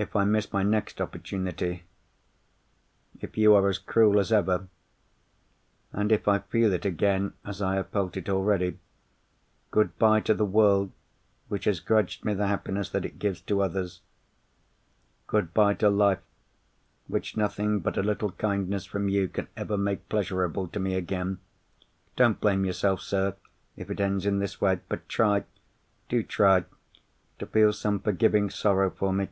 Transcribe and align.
If 0.00 0.14
I 0.14 0.24
miss 0.24 0.52
my 0.52 0.62
next 0.62 1.00
opportunity—if 1.00 3.36
you 3.36 3.54
are 3.56 3.68
as 3.68 3.78
cruel 3.78 4.20
as 4.20 4.30
ever, 4.30 4.68
and 5.92 6.12
if 6.12 6.28
I 6.28 6.38
feel 6.38 6.72
it 6.72 6.84
again 6.84 7.32
as 7.44 7.60
I 7.60 7.74
have 7.74 7.88
felt 7.88 8.16
it 8.16 8.28
already—good 8.28 9.98
bye 9.98 10.20
to 10.20 10.34
the 10.34 10.44
world 10.44 10.92
which 11.48 11.64
has 11.64 11.80
grudged 11.80 12.24
me 12.24 12.32
the 12.32 12.46
happiness 12.46 12.88
that 12.90 13.04
it 13.04 13.18
gives 13.18 13.40
to 13.40 13.60
others. 13.60 14.00
Good 15.26 15.52
bye 15.52 15.74
to 15.74 15.90
life, 15.90 16.22
which 17.08 17.36
nothing 17.36 17.80
but 17.80 17.96
a 17.98 18.02
little 18.04 18.30
kindness 18.30 18.84
from 18.84 19.08
you 19.08 19.26
can 19.26 19.48
ever 19.56 19.76
make 19.76 20.08
pleasurable 20.08 20.68
to 20.68 20.78
me 20.78 20.94
again. 20.94 21.40
Don't 22.14 22.38
blame 22.40 22.64
yourself, 22.64 23.00
sir, 23.00 23.34
if 23.76 23.90
it 23.90 23.98
ends 23.98 24.26
in 24.26 24.38
this 24.38 24.60
way. 24.60 24.78
But 24.88 25.08
try—do 25.08 26.22
try—to 26.22 27.46
feel 27.46 27.72
some 27.72 27.98
forgiving 27.98 28.48
sorrow 28.48 28.90
for 28.90 29.12
me! 29.12 29.30